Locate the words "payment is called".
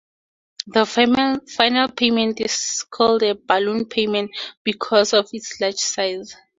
1.91-3.21